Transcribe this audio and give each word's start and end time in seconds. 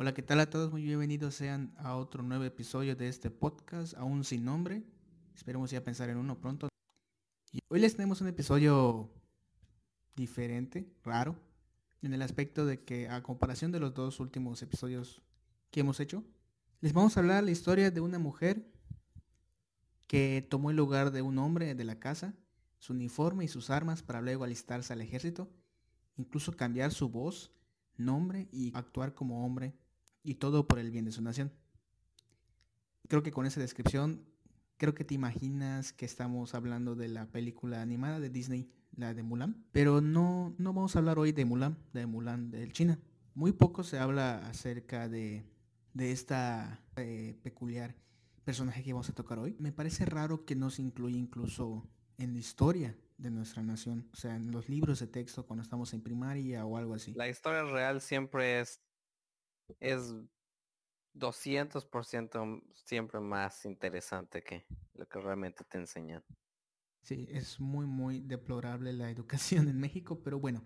Hola, 0.00 0.14
¿qué 0.14 0.22
tal 0.22 0.38
a 0.38 0.48
todos? 0.48 0.70
Muy 0.70 0.84
bienvenidos 0.84 1.34
sean 1.34 1.74
a 1.76 1.96
otro 1.96 2.22
nuevo 2.22 2.44
episodio 2.44 2.94
de 2.94 3.08
este 3.08 3.30
podcast, 3.30 3.94
aún 3.96 4.22
sin 4.22 4.44
nombre. 4.44 4.84
Esperemos 5.34 5.72
ya 5.72 5.82
pensar 5.82 6.08
en 6.08 6.18
uno 6.18 6.38
pronto. 6.38 6.68
Y 7.50 7.58
hoy 7.66 7.80
les 7.80 7.96
tenemos 7.96 8.20
un 8.20 8.28
episodio 8.28 9.10
diferente, 10.14 10.88
raro, 11.02 11.34
en 12.00 12.14
el 12.14 12.22
aspecto 12.22 12.64
de 12.64 12.84
que 12.84 13.08
a 13.08 13.24
comparación 13.24 13.72
de 13.72 13.80
los 13.80 13.92
dos 13.92 14.20
últimos 14.20 14.62
episodios 14.62 15.20
que 15.72 15.80
hemos 15.80 15.98
hecho, 15.98 16.22
les 16.80 16.92
vamos 16.92 17.16
a 17.16 17.20
hablar 17.20 17.42
la 17.42 17.50
historia 17.50 17.90
de 17.90 18.00
una 18.00 18.20
mujer 18.20 18.70
que 20.06 20.46
tomó 20.48 20.70
el 20.70 20.76
lugar 20.76 21.10
de 21.10 21.22
un 21.22 21.38
hombre 21.38 21.74
de 21.74 21.84
la 21.84 21.98
casa, 21.98 22.36
su 22.78 22.92
uniforme 22.92 23.46
y 23.46 23.48
sus 23.48 23.68
armas 23.68 24.04
para 24.04 24.20
luego 24.20 24.44
alistarse 24.44 24.92
al 24.92 25.00
ejército, 25.00 25.50
incluso 26.16 26.52
cambiar 26.56 26.92
su 26.92 27.08
voz, 27.08 27.50
nombre 27.96 28.46
y 28.52 28.70
actuar 28.76 29.12
como 29.12 29.44
hombre, 29.44 29.74
y 30.22 30.34
todo 30.36 30.66
por 30.66 30.78
el 30.78 30.90
bien 30.90 31.04
de 31.04 31.12
su 31.12 31.22
nación. 31.22 31.52
Creo 33.08 33.22
que 33.22 33.32
con 33.32 33.46
esa 33.46 33.60
descripción, 33.60 34.24
creo 34.76 34.94
que 34.94 35.04
te 35.04 35.14
imaginas 35.14 35.92
que 35.92 36.04
estamos 36.04 36.54
hablando 36.54 36.94
de 36.94 37.08
la 37.08 37.26
película 37.26 37.80
animada 37.80 38.20
de 38.20 38.30
Disney, 38.30 38.70
la 38.96 39.14
de 39.14 39.22
Mulan, 39.22 39.64
pero 39.72 40.00
no, 40.00 40.54
no 40.58 40.72
vamos 40.72 40.94
a 40.94 40.98
hablar 40.98 41.18
hoy 41.18 41.32
de 41.32 41.44
Mulan, 41.44 41.78
de 41.92 42.06
Mulan 42.06 42.50
del 42.50 42.72
China. 42.72 42.98
Muy 43.34 43.52
poco 43.52 43.84
se 43.84 43.98
habla 43.98 44.38
acerca 44.48 45.08
de, 45.08 45.44
de 45.94 46.12
esta 46.12 46.82
eh, 46.96 47.38
peculiar 47.42 47.94
personaje 48.44 48.82
que 48.82 48.92
vamos 48.92 49.08
a 49.08 49.14
tocar 49.14 49.38
hoy. 49.38 49.56
Me 49.58 49.72
parece 49.72 50.04
raro 50.04 50.44
que 50.44 50.56
no 50.56 50.70
se 50.70 50.82
incluya 50.82 51.16
incluso 51.16 51.88
en 52.16 52.32
la 52.32 52.38
historia 52.38 52.96
de 53.18 53.30
nuestra 53.30 53.62
nación, 53.62 54.08
o 54.12 54.16
sea, 54.16 54.36
en 54.36 54.50
los 54.52 54.68
libros 54.68 55.00
de 55.00 55.06
texto 55.08 55.44
cuando 55.44 55.62
estamos 55.62 55.92
en 55.92 56.02
primaria 56.02 56.64
o 56.64 56.76
algo 56.76 56.94
así. 56.94 57.12
La 57.14 57.28
historia 57.28 57.64
real 57.64 58.00
siempre 58.00 58.60
es 58.60 58.80
es 59.80 60.14
200% 61.14 62.62
siempre 62.74 63.20
más 63.20 63.64
interesante 63.64 64.42
que 64.42 64.66
lo 64.94 65.06
que 65.06 65.20
realmente 65.20 65.64
te 65.64 65.78
enseñan. 65.78 66.24
Sí, 67.02 67.26
es 67.30 67.60
muy, 67.60 67.86
muy 67.86 68.20
deplorable 68.20 68.92
la 68.92 69.10
educación 69.10 69.68
en 69.68 69.78
México, 69.78 70.20
pero 70.22 70.38
bueno, 70.38 70.62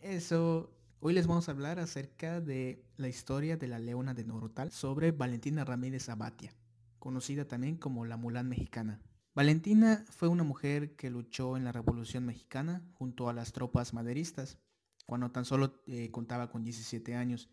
eso, 0.00 0.72
hoy 1.00 1.12
les 1.12 1.26
vamos 1.26 1.48
a 1.48 1.52
hablar 1.52 1.78
acerca 1.78 2.40
de 2.40 2.84
la 2.96 3.08
historia 3.08 3.56
de 3.56 3.68
la 3.68 3.78
leona 3.78 4.14
de 4.14 4.24
Norotal 4.24 4.72
sobre 4.72 5.12
Valentina 5.12 5.64
Ramírez 5.64 6.08
Abatia, 6.08 6.54
conocida 6.98 7.46
también 7.46 7.76
como 7.76 8.06
la 8.06 8.16
Mulán 8.16 8.48
mexicana. 8.48 9.00
Valentina 9.34 10.04
fue 10.08 10.28
una 10.28 10.42
mujer 10.42 10.96
que 10.96 11.10
luchó 11.10 11.56
en 11.56 11.64
la 11.64 11.72
Revolución 11.72 12.26
Mexicana 12.26 12.82
junto 12.94 13.28
a 13.28 13.32
las 13.32 13.52
tropas 13.52 13.94
maderistas, 13.94 14.58
cuando 15.06 15.30
tan 15.30 15.44
solo 15.44 15.82
eh, 15.86 16.10
contaba 16.10 16.50
con 16.50 16.64
17 16.64 17.14
años. 17.14 17.50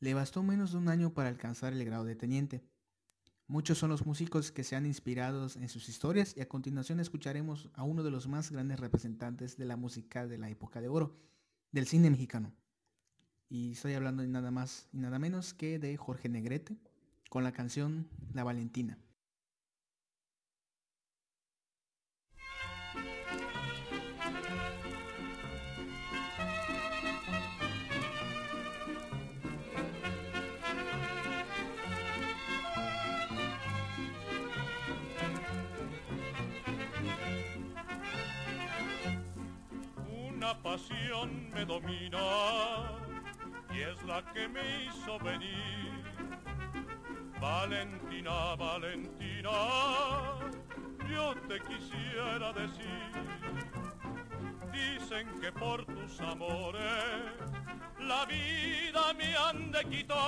Le 0.00 0.14
bastó 0.14 0.42
menos 0.42 0.72
de 0.72 0.78
un 0.78 0.88
año 0.88 1.12
para 1.12 1.28
alcanzar 1.28 1.72
el 1.72 1.84
grado 1.84 2.04
de 2.04 2.14
teniente. 2.14 2.62
Muchos 3.48 3.78
son 3.78 3.90
los 3.90 4.06
músicos 4.06 4.52
que 4.52 4.62
se 4.62 4.76
han 4.76 4.86
inspirado 4.86 5.48
en 5.56 5.68
sus 5.68 5.88
historias 5.88 6.36
y 6.36 6.40
a 6.40 6.48
continuación 6.48 7.00
escucharemos 7.00 7.70
a 7.74 7.82
uno 7.82 8.02
de 8.02 8.10
los 8.10 8.28
más 8.28 8.50
grandes 8.50 8.78
representantes 8.78 9.56
de 9.56 9.64
la 9.64 9.76
música 9.76 10.26
de 10.26 10.38
la 10.38 10.50
época 10.50 10.80
de 10.80 10.88
oro, 10.88 11.16
del 11.72 11.86
cine 11.86 12.10
mexicano. 12.10 12.52
Y 13.48 13.72
estoy 13.72 13.94
hablando 13.94 14.22
de 14.22 14.28
nada 14.28 14.50
más 14.50 14.88
y 14.92 14.98
nada 14.98 15.18
menos 15.18 15.54
que 15.54 15.78
de 15.78 15.96
Jorge 15.96 16.28
Negrete 16.28 16.76
con 17.30 17.42
la 17.42 17.52
canción 17.52 18.08
La 18.34 18.44
Valentina. 18.44 18.98
Pasión 40.54 41.50
me 41.50 41.64
domina 41.64 42.18
y 43.70 43.80
es 43.80 44.02
la 44.04 44.22
que 44.32 44.48
me 44.48 44.84
hizo 44.84 45.18
venir. 45.18 46.04
Valentina, 47.40 48.56
Valentina, 48.56 49.50
yo 51.08 51.34
te 51.48 51.60
quisiera 51.60 52.52
decir. 52.52 53.10
Dicen 54.72 55.28
que 55.40 55.52
por 55.52 55.84
tus 55.84 56.20
amores 56.20 56.82
la 58.00 58.24
vida 58.26 59.12
me 59.14 59.36
han 59.36 59.70
de 59.70 59.84
quitar. 59.84 60.18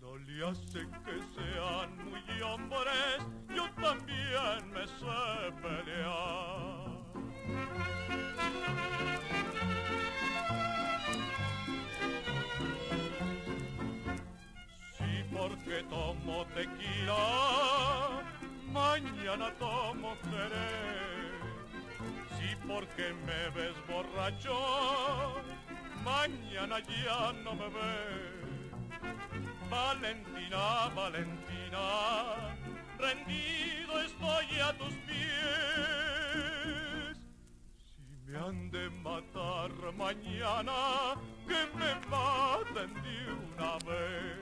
No 0.00 0.16
le 0.18 0.46
hace 0.48 0.80
que 1.04 1.20
sean 1.34 1.96
muy 2.10 2.42
hombres, 2.42 3.18
yo 3.54 3.70
también 3.80 4.70
me 4.72 4.86
sé 4.86 5.52
pelear. 5.62 6.51
Porque 15.72 15.88
tomo 15.88 16.44
tequila, 16.54 18.20
mañana 18.70 19.50
tomo 19.58 20.14
querer. 20.22 21.40
Sí, 22.36 22.54
porque 22.68 23.14
me 23.24 23.48
ves 23.54 23.74
borracho, 23.88 24.56
mañana 26.04 26.78
ya 26.80 27.32
no 27.42 27.54
me 27.54 27.68
ves. 27.70 28.42
Valentina, 29.70 30.90
Valentina, 30.94 31.84
rendido 32.98 34.02
estoy 34.02 34.60
a 34.60 34.72
tus 34.76 34.94
pies 35.06 35.22
me 38.26 38.38
han 38.38 38.70
de 38.70 38.90
matar 38.90 39.70
mañana, 39.96 41.14
que 41.48 41.66
me 41.78 41.94
maten 42.10 42.92
de 43.02 43.16
una 43.54 43.72
vez. 43.86 44.41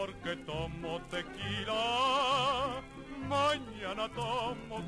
Porque 0.00 0.34
tomo 0.46 1.00
mañana 3.90 4.08
tomo. 4.14 4.78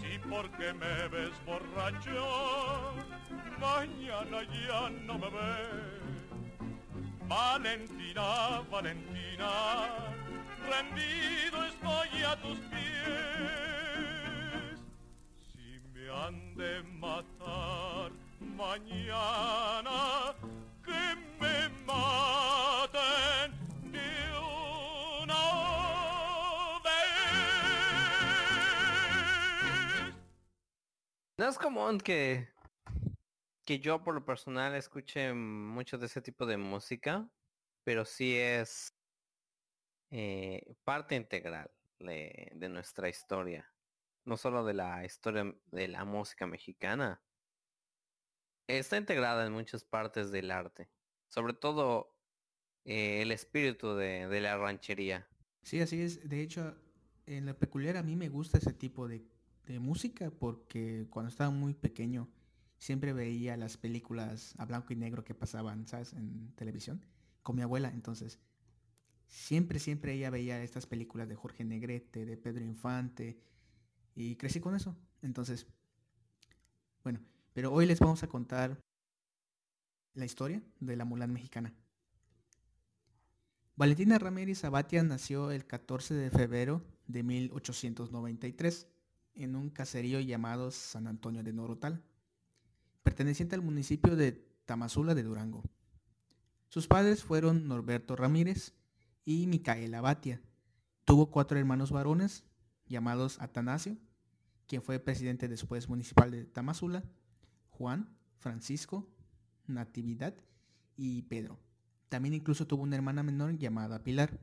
Sí, 0.00 0.18
porque 0.28 0.72
me 0.72 1.08
ves 1.08 1.32
borracho, 1.46 2.94
mañana 3.60 4.42
ya 4.42 4.90
no 5.06 5.18
me 5.18 5.30
ves. 5.30 5.98
Valentina, 7.28 8.62
Valentina, 8.70 9.50
rendido 10.68 11.64
estoy 11.66 12.22
a 12.24 12.36
tus 12.42 12.58
pies. 12.70 13.18
Si 15.52 15.80
me 15.92 16.04
han 16.10 16.54
de 16.56 16.82
matar 16.98 18.10
mañana, 18.40 19.57
Es 31.48 31.56
común 31.56 31.98
que, 31.98 32.46
que 33.64 33.78
yo 33.80 34.04
por 34.04 34.14
lo 34.14 34.22
personal 34.22 34.74
escuche 34.74 35.32
mucho 35.32 35.96
de 35.96 36.04
ese 36.04 36.20
tipo 36.20 36.44
de 36.44 36.58
música, 36.58 37.26
pero 37.84 38.04
sí 38.04 38.36
es 38.36 38.94
eh, 40.10 40.74
parte 40.84 41.14
integral 41.14 41.70
de, 42.00 42.52
de 42.54 42.68
nuestra 42.68 43.08
historia. 43.08 43.66
No 44.26 44.36
solo 44.36 44.62
de 44.62 44.74
la 44.74 45.06
historia 45.06 45.50
de 45.70 45.88
la 45.88 46.04
música 46.04 46.46
mexicana, 46.46 47.22
está 48.66 48.98
integrada 48.98 49.46
en 49.46 49.54
muchas 49.54 49.84
partes 49.84 50.30
del 50.30 50.50
arte, 50.50 50.90
sobre 51.28 51.54
todo 51.54 52.14
eh, 52.84 53.22
el 53.22 53.32
espíritu 53.32 53.94
de, 53.94 54.28
de, 54.28 54.40
la 54.42 54.58
ranchería. 54.58 55.26
Sí, 55.62 55.80
así 55.80 56.02
es. 56.02 56.28
De 56.28 56.42
hecho, 56.42 56.76
en 57.24 57.46
la 57.46 57.54
peculiar 57.54 57.96
a 57.96 58.02
mí 58.02 58.16
me 58.16 58.28
gusta 58.28 58.58
ese 58.58 58.74
tipo 58.74 59.08
de, 59.08 59.26
de, 59.68 59.78
música 59.78 60.30
porque 60.30 61.06
cuando 61.10 61.28
estaba 61.28 61.50
muy 61.50 61.74
pequeño 61.74 62.28
siempre 62.78 63.12
veía 63.12 63.56
las 63.56 63.76
películas 63.76 64.54
a 64.58 64.64
blanco 64.64 64.92
y 64.92 64.96
negro 64.96 65.24
que 65.24 65.34
pasaban, 65.34 65.86
¿sabes? 65.86 66.12
En 66.12 66.52
televisión 66.54 67.04
con 67.42 67.56
mi 67.56 67.62
abuela. 67.62 67.90
Entonces, 67.90 68.38
siempre, 69.26 69.78
siempre 69.78 70.14
ella 70.14 70.30
veía 70.30 70.62
estas 70.62 70.86
películas 70.86 71.28
de 71.28 71.36
Jorge 71.36 71.64
Negrete, 71.64 72.24
de 72.24 72.36
Pedro 72.36 72.64
Infante, 72.64 73.38
y 74.14 74.36
crecí 74.36 74.60
con 74.60 74.74
eso. 74.74 74.96
Entonces, 75.22 75.66
bueno, 77.04 77.20
pero 77.52 77.72
hoy 77.72 77.86
les 77.86 78.00
vamos 78.00 78.22
a 78.22 78.28
contar 78.28 78.80
la 80.14 80.24
historia 80.24 80.62
de 80.80 80.96
la 80.96 81.04
Mulan 81.04 81.32
mexicana. 81.32 81.72
Valentina 83.76 84.18
Ramírez 84.18 84.64
Abatia 84.64 85.04
nació 85.04 85.52
el 85.52 85.64
14 85.64 86.14
de 86.14 86.30
febrero 86.30 86.82
de 87.06 87.22
1893 87.22 88.88
en 89.38 89.54
un 89.54 89.70
caserío 89.70 90.20
llamado 90.20 90.70
San 90.70 91.06
Antonio 91.06 91.42
de 91.42 91.52
Norotal, 91.52 92.02
perteneciente 93.02 93.54
al 93.54 93.62
municipio 93.62 94.16
de 94.16 94.32
Tamazula 94.66 95.14
de 95.14 95.22
Durango. 95.22 95.62
Sus 96.68 96.86
padres 96.86 97.22
fueron 97.22 97.68
Norberto 97.68 98.16
Ramírez 98.16 98.74
y 99.24 99.46
Micaela 99.46 99.98
Abatia. 99.98 100.42
Tuvo 101.04 101.30
cuatro 101.30 101.58
hermanos 101.58 101.90
varones 101.90 102.44
llamados 102.86 103.40
Atanasio, 103.40 103.96
quien 104.66 104.82
fue 104.82 104.98
presidente 104.98 105.48
después 105.48 105.88
municipal 105.88 106.30
de 106.30 106.44
Tamazula, 106.44 107.04
Juan, 107.70 108.14
Francisco, 108.36 109.08
Natividad 109.66 110.34
y 110.96 111.22
Pedro. 111.22 111.58
También 112.08 112.34
incluso 112.34 112.66
tuvo 112.66 112.82
una 112.82 112.96
hermana 112.96 113.22
menor 113.22 113.56
llamada 113.56 114.02
Pilar. 114.02 114.38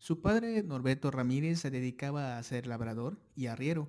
Su 0.00 0.22
padre, 0.22 0.62
Norberto 0.62 1.10
Ramírez, 1.10 1.60
se 1.60 1.70
dedicaba 1.70 2.38
a 2.38 2.42
ser 2.42 2.66
labrador 2.66 3.20
y 3.36 3.48
arriero, 3.48 3.86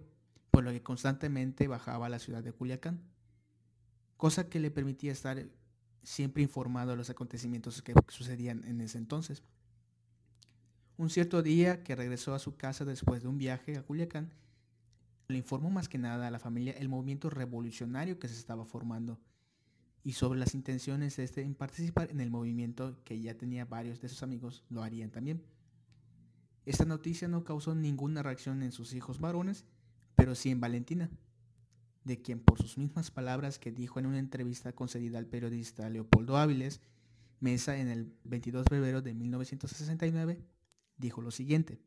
por 0.52 0.62
lo 0.66 0.72
que 0.72 0.84
constantemente 0.84 1.70
bajaba 1.70 2.08
a 2.08 2.10
la 2.10 2.20
ciudad 2.20 2.44
de 2.44 2.52
Culiacán, 2.52 3.00
cosa 4.18 4.50
que 4.50 4.60
le 4.60 4.72
permitía 4.72 5.14
estar 5.14 5.46
siempre 6.04 6.44
informado 6.44 6.92
de 6.92 6.98
los 6.98 7.10
acontecimientos 7.10 7.82
que 7.82 7.94
sucedían 8.10 8.66
en 8.66 8.82
ese 8.82 8.98
entonces. 8.98 9.42
Un 10.98 11.10
cierto 11.10 11.42
día 11.42 11.82
que 11.82 11.96
regresó 11.96 12.36
a 12.36 12.40
su 12.40 12.58
casa 12.58 12.84
después 12.84 13.22
de 13.22 13.30
un 13.30 13.38
viaje 13.38 13.78
a 13.78 13.84
Culiacán, 13.84 14.34
le 15.30 15.38
informó 15.38 15.70
más 15.70 15.88
que 15.88 15.98
nada 15.98 16.28
a 16.28 16.32
la 16.32 16.40
familia 16.40 16.74
el 16.74 16.90
movimiento 16.90 17.30
revolucionario 17.30 18.20
que 18.20 18.28
se 18.28 18.36
estaba 18.36 18.66
formando 18.66 19.18
y 20.04 20.12
sobre 20.12 20.42
las 20.42 20.56
intenciones 20.56 21.16
de 21.16 21.24
este 21.24 21.42
en 21.42 21.56
participar 21.56 22.12
en 22.12 22.20
el 22.20 22.30
movimiento 22.30 23.02
que 23.06 23.22
ya 23.22 23.38
tenía 23.38 23.64
varios 23.64 24.02
de 24.02 24.10
sus 24.10 24.24
amigos 24.24 24.66
lo 24.70 24.84
harían 24.84 25.10
también. 25.10 25.42
Esta 26.66 26.86
noticia 26.86 27.28
no 27.28 27.44
causó 27.44 27.74
ninguna 27.74 28.24
reacción 28.24 28.62
en 28.64 28.72
sus 28.72 28.94
hijos 28.94 29.20
varones, 29.20 29.66
pero 30.16 30.36
sí 30.36 30.52
en 30.52 30.62
Valentina, 30.62 31.10
de 32.04 32.22
quien 32.22 32.40
por 32.40 32.60
sus 32.60 32.78
mismas 32.78 33.12
palabras 33.12 33.60
que 33.60 33.72
dijo 33.72 34.00
en 34.00 34.06
una 34.06 34.20
entrevista 34.20 34.74
concedida 34.74 35.18
al 35.18 35.28
periodista 35.28 35.90
Leopoldo 35.90 36.38
Áviles 36.38 36.82
Mesa 37.40 37.78
en 37.78 37.88
el 37.88 38.14
22 38.24 38.66
de 38.66 38.70
febrero 38.70 39.02
de 39.02 39.16
1969, 39.16 40.40
dijo 40.98 41.24
lo 41.24 41.32
siguiente. 41.32 41.82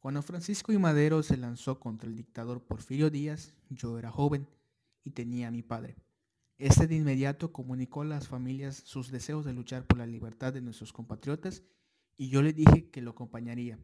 Cuando 0.00 0.20
Francisco 0.22 0.72
y 0.72 0.78
Madero 0.78 1.22
se 1.22 1.36
lanzó 1.36 1.78
contra 1.78 2.08
el 2.08 2.16
dictador 2.16 2.64
Porfirio 2.64 3.08
Díaz, 3.08 3.54
yo 3.70 4.00
era 4.00 4.10
joven 4.10 4.48
y 5.04 5.12
tenía 5.12 5.46
a 5.46 5.52
mi 5.52 5.62
padre. 5.62 5.94
Este 6.58 6.88
de 6.88 6.96
inmediato 6.96 7.52
comunicó 7.52 8.02
a 8.02 8.06
las 8.06 8.26
familias 8.26 8.82
sus 8.84 9.12
deseos 9.12 9.44
de 9.44 9.52
luchar 9.52 9.86
por 9.86 9.98
la 9.98 10.06
libertad 10.06 10.52
de 10.52 10.60
nuestros 10.60 10.92
compatriotas 10.92 11.62
y 12.22 12.28
yo 12.28 12.40
le 12.40 12.52
dije 12.52 12.88
que 12.88 13.02
lo 13.02 13.10
acompañaría. 13.10 13.80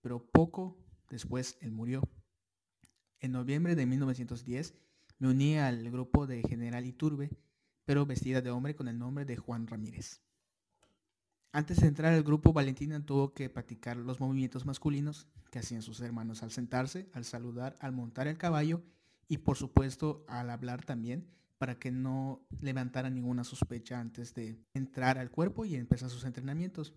Pero 0.00 0.26
poco 0.32 0.76
después 1.10 1.56
él 1.60 1.70
murió. 1.70 2.02
En 3.20 3.30
noviembre 3.30 3.76
de 3.76 3.86
1910 3.86 4.74
me 5.20 5.28
uní 5.28 5.58
al 5.58 5.88
grupo 5.88 6.26
de 6.26 6.42
General 6.42 6.84
Iturbe, 6.84 7.30
pero 7.84 8.04
vestida 8.04 8.40
de 8.40 8.50
hombre 8.50 8.74
con 8.74 8.88
el 8.88 8.98
nombre 8.98 9.24
de 9.24 9.36
Juan 9.36 9.68
Ramírez. 9.68 10.20
Antes 11.52 11.76
de 11.76 11.86
entrar 11.86 12.12
al 12.14 12.24
grupo, 12.24 12.52
Valentina 12.52 13.06
tuvo 13.06 13.32
que 13.32 13.48
practicar 13.48 13.96
los 13.96 14.18
movimientos 14.18 14.66
masculinos 14.66 15.28
que 15.52 15.60
hacían 15.60 15.82
sus 15.82 16.00
hermanos 16.00 16.42
al 16.42 16.50
sentarse, 16.50 17.08
al 17.12 17.24
saludar, 17.24 17.76
al 17.78 17.92
montar 17.92 18.26
el 18.26 18.38
caballo 18.38 18.82
y 19.28 19.38
por 19.38 19.56
supuesto 19.56 20.24
al 20.26 20.50
hablar 20.50 20.84
también 20.84 21.30
para 21.58 21.78
que 21.78 21.92
no 21.92 22.44
levantara 22.60 23.08
ninguna 23.08 23.44
sospecha 23.44 24.00
antes 24.00 24.34
de 24.34 24.60
entrar 24.74 25.16
al 25.16 25.30
cuerpo 25.30 25.64
y 25.64 25.76
empezar 25.76 26.10
sus 26.10 26.24
entrenamientos, 26.24 26.92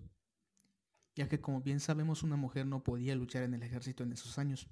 ya 1.15 1.27
que 1.27 1.41
como 1.41 1.61
bien 1.61 1.79
sabemos 1.79 2.23
una 2.23 2.35
mujer 2.35 2.65
no 2.65 2.83
podía 2.83 3.15
luchar 3.15 3.43
en 3.43 3.53
el 3.53 3.63
ejército 3.63 4.03
en 4.03 4.13
esos 4.13 4.37
años. 4.37 4.67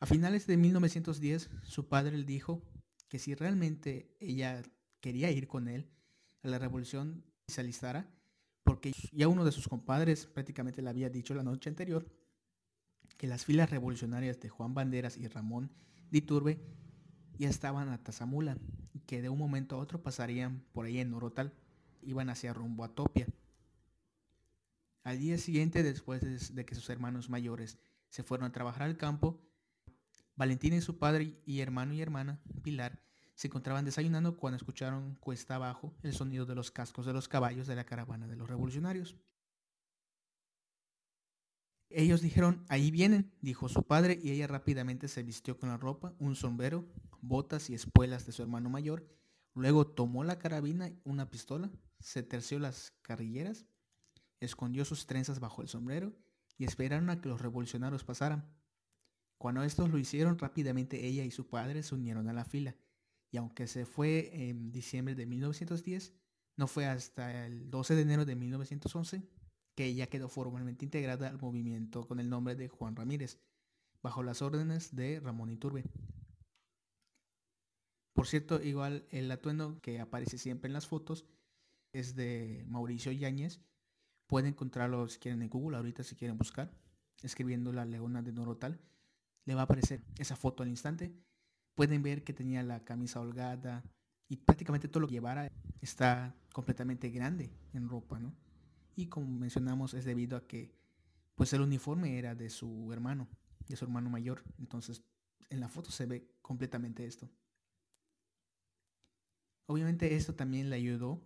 A 0.00 0.06
finales 0.06 0.46
de 0.46 0.56
1910, 0.56 1.50
su 1.62 1.88
padre 1.88 2.16
le 2.16 2.24
dijo 2.24 2.62
que 3.08 3.18
si 3.18 3.34
realmente 3.34 4.16
ella 4.20 4.62
quería 5.00 5.30
ir 5.30 5.48
con 5.48 5.68
él 5.68 5.90
a 6.42 6.48
la 6.48 6.58
revolución 6.58 7.24
y 7.46 7.52
se 7.52 7.60
alistara, 7.60 8.08
porque 8.62 8.92
ya 9.12 9.28
uno 9.28 9.44
de 9.44 9.52
sus 9.52 9.66
compadres 9.66 10.26
prácticamente 10.26 10.82
le 10.82 10.90
había 10.90 11.10
dicho 11.10 11.34
la 11.34 11.42
noche 11.42 11.70
anterior 11.70 12.06
que 13.16 13.26
las 13.26 13.44
filas 13.44 13.70
revolucionarias 13.70 14.38
de 14.40 14.48
Juan 14.48 14.74
Banderas 14.74 15.16
y 15.16 15.26
Ramón 15.26 15.72
Diturbe 16.10 16.60
ya 17.38 17.48
estaban 17.48 17.88
a 17.88 18.02
Tazamula 18.02 18.56
que 19.06 19.22
de 19.22 19.28
un 19.28 19.38
momento 19.38 19.76
a 19.76 19.78
otro 19.78 20.02
pasarían 20.02 20.64
por 20.72 20.86
ahí 20.86 20.98
en 20.98 21.10
Norotal, 21.10 21.52
iban 22.02 22.30
hacia 22.30 22.52
rumbo 22.52 22.84
a 22.84 22.94
Topia. 22.94 23.26
Al 25.04 25.18
día 25.18 25.38
siguiente, 25.38 25.82
después 25.82 26.54
de 26.54 26.66
que 26.66 26.74
sus 26.74 26.90
hermanos 26.90 27.30
mayores 27.30 27.78
se 28.08 28.22
fueron 28.22 28.46
a 28.46 28.52
trabajar 28.52 28.82
al 28.82 28.96
campo, 28.96 29.40
Valentina 30.36 30.76
y 30.76 30.80
su 30.80 30.98
padre 30.98 31.40
y 31.44 31.60
hermano 31.60 31.94
y 31.94 32.00
hermana, 32.00 32.40
Pilar, 32.62 33.02
se 33.34 33.46
encontraban 33.48 33.84
desayunando 33.84 34.36
cuando 34.36 34.56
escucharon 34.56 35.14
cuesta 35.16 35.54
abajo 35.54 35.94
el 36.02 36.12
sonido 36.12 36.44
de 36.44 36.54
los 36.54 36.70
cascos 36.70 37.06
de 37.06 37.12
los 37.12 37.28
caballos 37.28 37.66
de 37.66 37.76
la 37.76 37.84
caravana 37.84 38.26
de 38.26 38.36
los 38.36 38.48
revolucionarios. 38.48 39.16
Ellos 41.90 42.20
dijeron, 42.20 42.64
ahí 42.68 42.90
vienen, 42.90 43.32
dijo 43.40 43.68
su 43.68 43.82
padre, 43.84 44.18
y 44.22 44.30
ella 44.30 44.46
rápidamente 44.46 45.08
se 45.08 45.22
vistió 45.22 45.58
con 45.58 45.70
la 45.70 45.78
ropa, 45.78 46.14
un 46.18 46.36
sombrero, 46.36 46.86
botas 47.20 47.70
y 47.70 47.74
espuelas 47.74 48.26
de 48.26 48.32
su 48.32 48.42
hermano 48.42 48.68
mayor. 48.68 49.08
Luego 49.54 49.86
tomó 49.86 50.22
la 50.22 50.38
carabina, 50.38 50.90
una 51.04 51.30
pistola, 51.30 51.70
se 51.98 52.22
terció 52.22 52.58
las 52.58 52.92
carrilleras, 53.02 53.66
escondió 54.40 54.84
sus 54.84 55.06
trenzas 55.06 55.40
bajo 55.40 55.62
el 55.62 55.68
sombrero 55.68 56.12
y 56.56 56.64
esperaron 56.64 57.10
a 57.10 57.20
que 57.20 57.28
los 57.28 57.40
revolucionarios 57.40 58.04
pasaran. 58.04 58.48
Cuando 59.38 59.62
estos 59.62 59.90
lo 59.90 59.98
hicieron, 59.98 60.38
rápidamente 60.38 61.06
ella 61.06 61.24
y 61.24 61.30
su 61.30 61.48
padre 61.48 61.82
se 61.82 61.94
unieron 61.94 62.28
a 62.28 62.32
la 62.32 62.44
fila. 62.44 62.74
Y 63.30 63.36
aunque 63.36 63.66
se 63.66 63.86
fue 63.86 64.48
en 64.48 64.72
diciembre 64.72 65.14
de 65.14 65.26
1910, 65.26 66.12
no 66.56 66.66
fue 66.66 66.86
hasta 66.86 67.46
el 67.46 67.70
12 67.70 67.94
de 67.94 68.02
enero 68.02 68.24
de 68.24 68.34
1911 68.34 69.22
que 69.76 69.84
ella 69.84 70.08
quedó 70.08 70.28
formalmente 70.28 70.84
integrada 70.84 71.28
al 71.28 71.40
movimiento 71.40 72.08
con 72.08 72.18
el 72.18 72.28
nombre 72.28 72.56
de 72.56 72.66
Juan 72.66 72.96
Ramírez, 72.96 73.38
bajo 74.02 74.24
las 74.24 74.42
órdenes 74.42 74.96
de 74.96 75.20
Ramón 75.20 75.50
Iturbe. 75.50 75.84
Por 78.12 78.26
cierto, 78.26 78.60
igual 78.60 79.06
el 79.10 79.30
atuendo 79.30 79.80
que 79.80 80.00
aparece 80.00 80.36
siempre 80.36 80.66
en 80.66 80.72
las 80.72 80.88
fotos 80.88 81.26
es 81.92 82.16
de 82.16 82.64
Mauricio 82.66 83.12
Yáñez. 83.12 83.60
Pueden 84.28 84.50
encontrarlo 84.52 85.08
si 85.08 85.18
quieren 85.18 85.40
en 85.40 85.48
Google, 85.48 85.78
ahorita 85.78 86.04
si 86.04 86.14
quieren 86.14 86.36
buscar, 86.36 86.70
escribiendo 87.22 87.72
la 87.72 87.86
leona 87.86 88.22
de 88.22 88.30
Norotal. 88.30 88.78
Le 89.46 89.54
va 89.54 89.62
a 89.62 89.64
aparecer 89.64 90.04
esa 90.18 90.36
foto 90.36 90.62
al 90.62 90.68
instante. 90.68 91.16
Pueden 91.74 92.02
ver 92.02 92.22
que 92.22 92.34
tenía 92.34 92.62
la 92.62 92.84
camisa 92.84 93.20
holgada 93.20 93.82
y 94.28 94.36
prácticamente 94.36 94.86
todo 94.86 95.00
lo 95.00 95.06
que 95.06 95.14
llevara 95.14 95.50
está 95.80 96.36
completamente 96.52 97.08
grande 97.08 97.50
en 97.72 97.88
ropa, 97.88 98.20
¿no? 98.20 98.36
Y 98.96 99.06
como 99.06 99.26
mencionamos 99.26 99.94
es 99.94 100.04
debido 100.04 100.36
a 100.36 100.46
que 100.46 100.74
pues 101.34 101.52
el 101.54 101.62
uniforme 101.62 102.18
era 102.18 102.34
de 102.34 102.50
su 102.50 102.92
hermano, 102.92 103.28
de 103.66 103.76
su 103.76 103.86
hermano 103.86 104.10
mayor. 104.10 104.44
Entonces 104.58 105.02
en 105.48 105.60
la 105.60 105.70
foto 105.70 105.90
se 105.90 106.04
ve 106.04 106.28
completamente 106.42 107.06
esto. 107.06 107.30
Obviamente 109.64 110.14
esto 110.14 110.34
también 110.34 110.68
le 110.68 110.76
ayudó 110.76 111.22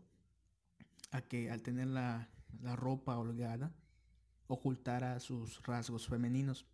a 1.10 1.20
que 1.22 1.50
al 1.50 1.62
tener 1.62 1.88
la, 1.88 2.31
la 2.60 2.76
ropa 2.76 3.16
holgada 3.16 3.74
ocultara 4.46 5.18
sus 5.20 5.62
rasgos 5.62 6.06
femeninos. 6.06 6.66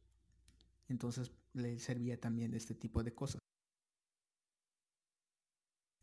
Entonces 0.88 1.32
le 1.52 1.78
servía 1.78 2.20
también 2.20 2.50
de 2.50 2.58
este 2.58 2.74
tipo 2.74 3.02
de 3.02 3.14
cosas. 3.14 3.40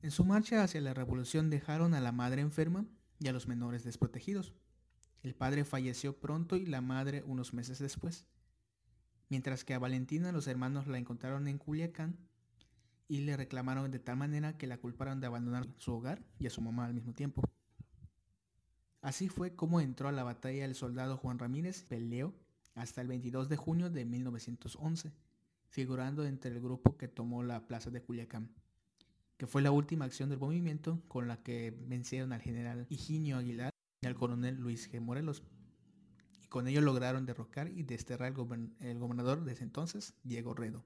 En 0.02 0.12
su 0.12 0.24
marcha 0.24 0.64
hacia 0.64 0.82
la 0.82 0.94
revolución 0.94 1.50
dejaron 1.50 1.94
a 1.94 2.02
la 2.02 2.12
madre 2.12 2.42
enferma 2.42 2.86
y 3.20 3.28
a 3.28 3.34
los 3.34 3.48
menores 3.48 3.84
desprotegidos. 3.84 4.54
El 5.24 5.34
padre 5.34 5.66
falleció 5.66 6.20
pronto 6.20 6.56
y 6.56 6.66
la 6.66 6.82
madre 6.82 7.24
unos 7.24 7.54
meses 7.54 7.80
después. 7.80 8.28
Mientras 9.30 9.66
que 9.66 9.74
a 9.74 9.80
Valentina 9.80 10.32
los 10.32 10.48
hermanos 10.48 10.86
la 10.86 11.00
encontraron 11.00 11.48
en 11.48 11.58
Culiacán 11.58 12.20
y 13.08 13.22
le 13.22 13.36
reclamaron 13.36 13.90
de 13.90 14.00
tal 14.00 14.18
manera 14.18 14.58
que 14.58 14.68
la 14.68 14.78
culparon 14.78 15.20
de 15.20 15.28
abandonar 15.28 15.68
su 15.78 15.94
hogar 15.94 16.24
y 16.38 16.46
a 16.46 16.52
su 16.52 16.62
mamá 16.62 16.86
al 16.86 16.94
mismo 16.94 17.14
tiempo. 17.14 17.42
Así 19.06 19.30
fue 19.30 19.56
como 19.56 19.82
entró 19.82 20.08
a 20.08 20.12
la 20.12 20.24
batalla 20.24 20.66
el 20.66 20.74
soldado 20.74 21.16
Juan 21.18 21.38
Ramírez, 21.38 21.84
peleó 21.84 22.34
hasta 22.74 23.02
el 23.02 23.08
22 23.08 23.50
de 23.50 23.56
junio 23.56 23.92
de 23.92 24.04
1911, 24.04 25.14
figurando 25.70 26.26
entre 26.26 26.50
el 26.50 26.60
grupo 26.60 26.98
que 26.98 27.08
tomó 27.08 27.44
la 27.44 27.68
plaza 27.68 27.92
de 27.92 28.02
Culiacán. 28.02 28.50
que 29.38 29.46
fue 29.46 29.62
la 29.62 29.70
última 29.70 30.06
acción 30.06 30.32
del 30.32 30.40
movimiento 30.40 31.04
con 31.08 31.28
la 31.28 31.44
que 31.44 31.78
vencieron 31.86 32.34
al 32.34 32.42
general 32.42 32.88
Higinio 32.90 33.38
Aguilar 33.38 33.70
y 34.02 34.08
al 34.08 34.16
coronel 34.16 34.56
Luis 34.56 34.92
G. 34.92 35.00
Morelos. 35.00 35.44
Y 36.44 36.48
con 36.48 36.68
ello 36.68 36.82
lograron 36.82 37.28
derrocar 37.28 37.68
y 37.68 37.84
desterrar 37.84 38.34
el, 38.80 38.98
gobernador 38.98 39.44
de 39.44 39.54
ese 39.54 39.66
entonces, 39.66 40.16
Diego 40.24 40.56
Redo. 40.56 40.84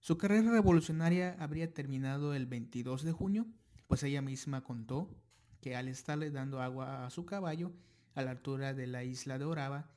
Su 0.00 0.16
carrera 0.16 0.50
revolucionaria 0.50 1.36
habría 1.38 1.74
terminado 1.74 2.32
el 2.32 2.46
22 2.46 3.02
de 3.02 3.12
junio, 3.12 3.46
pues 3.86 4.02
ella 4.02 4.22
misma 4.22 4.64
contó 4.64 5.14
que 5.62 5.76
al 5.76 5.88
estarle 5.88 6.30
dando 6.30 6.60
agua 6.60 7.06
a 7.06 7.10
su 7.10 7.24
caballo 7.24 7.72
a 8.14 8.22
la 8.22 8.32
altura 8.32 8.74
de 8.74 8.88
la 8.88 9.04
isla 9.04 9.38
de 9.38 9.44
Orava, 9.46 9.88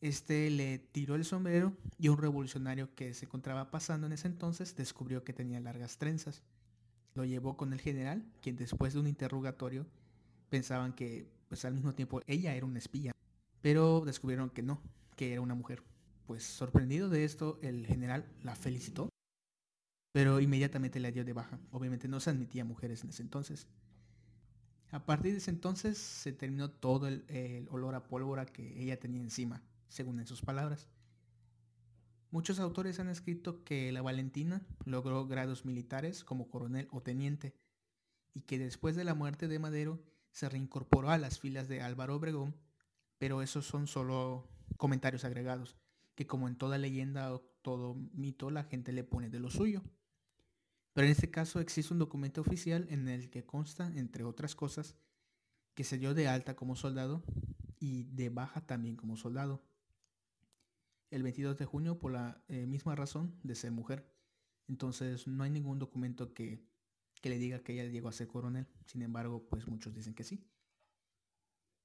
este 0.00 0.50
le 0.50 0.78
tiró 0.78 1.14
el 1.14 1.24
sombrero 1.24 1.72
y 1.96 2.08
un 2.08 2.18
revolucionario 2.18 2.94
que 2.94 3.14
se 3.14 3.24
encontraba 3.24 3.70
pasando 3.70 4.06
en 4.06 4.12
ese 4.12 4.26
entonces 4.26 4.76
descubrió 4.76 5.24
que 5.24 5.32
tenía 5.32 5.60
largas 5.60 5.96
trenzas. 5.96 6.42
Lo 7.14 7.24
llevó 7.24 7.56
con 7.56 7.72
el 7.72 7.80
general, 7.80 8.26
quien 8.42 8.56
después 8.56 8.92
de 8.92 9.00
un 9.00 9.06
interrogatorio 9.06 9.86
pensaban 10.50 10.92
que 10.92 11.30
pues 11.48 11.64
al 11.64 11.74
mismo 11.74 11.94
tiempo 11.94 12.20
ella 12.26 12.54
era 12.54 12.66
una 12.66 12.80
espía, 12.80 13.12
pero 13.62 14.02
descubrieron 14.04 14.50
que 14.50 14.62
no, 14.62 14.82
que 15.16 15.32
era 15.32 15.40
una 15.40 15.54
mujer. 15.54 15.84
Pues 16.26 16.42
sorprendido 16.42 17.08
de 17.08 17.24
esto, 17.24 17.60
el 17.62 17.86
general 17.86 18.26
la 18.42 18.56
felicitó, 18.56 19.08
pero 20.12 20.40
inmediatamente 20.40 20.98
la 20.98 21.12
dio 21.12 21.24
de 21.24 21.32
baja. 21.32 21.60
Obviamente 21.70 22.08
no 22.08 22.18
se 22.18 22.30
admitía 22.30 22.64
mujeres 22.64 23.04
en 23.04 23.10
ese 23.10 23.22
entonces. 23.22 23.68
A 24.90 25.04
partir 25.04 25.32
de 25.32 25.38
ese 25.38 25.50
entonces 25.50 25.98
se 25.98 26.32
terminó 26.32 26.70
todo 26.70 27.08
el, 27.08 27.68
olor 27.70 27.94
a 27.94 28.06
pólvora 28.06 28.46
que 28.46 28.80
ella 28.80 28.98
tenía 28.98 29.20
encima 29.20 29.62
según 29.88 30.20
en 30.20 30.26
sus 30.26 30.42
palabras. 30.42 30.88
Muchos 32.30 32.58
autores 32.58 32.98
han 32.98 33.08
escrito 33.08 33.62
que 33.64 33.92
la 33.92 34.02
Valentina 34.02 34.66
logró 34.84 35.26
grados 35.26 35.64
militares 35.64 36.24
como 36.24 36.48
coronel 36.48 36.88
o 36.90 37.00
teniente 37.00 37.54
y 38.34 38.42
que 38.42 38.58
después 38.58 38.96
de 38.96 39.04
la 39.04 39.14
muerte 39.14 39.46
de 39.46 39.58
Madero 39.58 40.02
se 40.32 40.48
reincorporó 40.48 41.10
a 41.10 41.18
las 41.18 41.38
filas 41.38 41.68
de 41.68 41.80
Álvaro 41.80 42.16
Obregón, 42.16 42.56
pero 43.18 43.40
esos 43.40 43.66
son 43.66 43.86
solo 43.86 44.48
comentarios 44.76 45.24
agregados, 45.24 45.76
que 46.16 46.26
como 46.26 46.48
en 46.48 46.56
toda 46.56 46.76
leyenda 46.76 47.32
o 47.32 47.40
todo 47.62 47.94
mito 47.94 48.50
la 48.50 48.64
gente 48.64 48.92
le 48.92 49.04
pone 49.04 49.30
de 49.30 49.38
lo 49.38 49.50
suyo. 49.50 49.82
Pero 50.94 51.06
en 51.06 51.12
este 51.12 51.30
caso 51.30 51.60
existe 51.60 51.92
un 51.92 51.98
documento 51.98 52.40
oficial 52.40 52.86
en 52.88 53.08
el 53.08 53.28
que 53.28 53.44
consta, 53.44 53.92
entre 53.96 54.24
otras 54.24 54.54
cosas, 54.54 54.96
que 55.74 55.84
se 55.84 55.98
dio 55.98 56.14
de 56.14 56.28
alta 56.28 56.56
como 56.56 56.76
soldado 56.76 57.22
y 57.78 58.04
de 58.04 58.30
baja 58.30 58.64
también 58.64 58.96
como 58.96 59.16
soldado 59.16 59.62
el 61.14 61.22
22 61.22 61.56
de 61.56 61.64
junio 61.64 61.98
por 61.98 62.12
la 62.12 62.42
eh, 62.48 62.66
misma 62.66 62.96
razón 62.96 63.38
de 63.44 63.54
ser 63.54 63.70
mujer. 63.70 64.10
Entonces 64.66 65.28
no 65.28 65.44
hay 65.44 65.50
ningún 65.50 65.78
documento 65.78 66.34
que, 66.34 66.66
que 67.20 67.28
le 67.28 67.38
diga 67.38 67.62
que 67.62 67.74
ella 67.74 67.84
llegó 67.84 68.08
a 68.08 68.12
ser 68.12 68.26
coronel. 68.26 68.66
Sin 68.86 69.02
embargo, 69.02 69.46
pues 69.48 69.68
muchos 69.68 69.94
dicen 69.94 70.14
que 70.14 70.24
sí. 70.24 70.44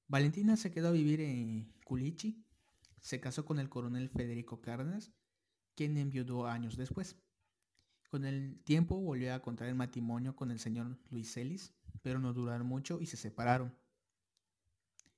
Valentina 0.08 0.56
se 0.56 0.72
quedó 0.72 0.88
a 0.88 0.92
vivir 0.92 1.20
en 1.20 1.72
Culichi. 1.84 2.44
Se 3.00 3.20
casó 3.20 3.44
con 3.44 3.60
el 3.60 3.68
coronel 3.68 4.08
Federico 4.08 4.60
Cárdenas, 4.60 5.12
quien 5.76 5.96
enviudó 5.96 6.48
años 6.48 6.76
después. 6.76 7.16
Con 8.10 8.24
el 8.24 8.60
tiempo 8.64 8.96
volvió 8.96 9.32
a 9.32 9.40
contraer 9.40 9.76
matrimonio 9.76 10.34
con 10.34 10.50
el 10.50 10.58
señor 10.58 10.98
Luis 11.10 11.32
Celis, 11.32 11.72
pero 12.02 12.18
no 12.18 12.32
duraron 12.32 12.66
mucho 12.66 13.00
y 13.00 13.06
se 13.06 13.16
separaron. 13.16 13.72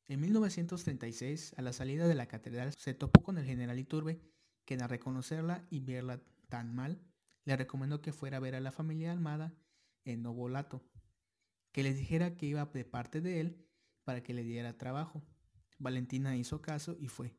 En 0.09 0.21
1936, 0.21 1.55
a 1.57 1.63
la 1.63 1.73
salida 1.73 2.07
de 2.07 2.15
la 2.15 2.27
catedral, 2.27 2.75
se 2.77 2.93
topó 2.93 3.23
con 3.23 3.39
el 3.39 3.47
general 3.47 3.79
Iturbe, 3.79 4.21
quien 4.67 4.83
al 4.83 4.91
reconocerla 4.91 5.67
y 5.71 5.81
verla 5.81 6.21
tan 6.51 6.75
mal, 6.75 7.01
le 7.47 7.57
recomendó 7.57 8.03
que 8.03 8.13
fuera 8.13 8.37
a 8.37 8.41
ver 8.41 8.55
a 8.55 8.61
la 8.61 8.73
familia 8.73 9.11
Almada 9.11 9.55
en 10.05 10.23
Novolato, 10.23 10.85
que 11.73 11.83
les 11.83 11.97
dijera 11.97 12.37
que 12.37 12.45
iba 12.45 12.67
de 12.67 12.85
parte 12.85 13.23
de 13.23 13.41
él 13.41 13.67
para 14.05 14.23
que 14.23 14.35
le 14.35 14.45
diera 14.45 14.77
trabajo. 14.77 15.23
Valentina 15.79 16.37
hizo 16.37 16.61
caso 16.61 16.95
y 17.01 17.09
fue. 17.09 17.35